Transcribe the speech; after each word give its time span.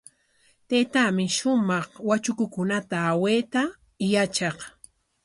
Taytaami 0.67 1.25
shumaq 1.37 1.87
watrakukunata 2.09 2.95
awayta 3.11 3.61
yatraq. 4.13 4.57